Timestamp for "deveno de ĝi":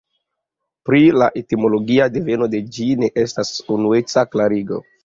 2.17-2.91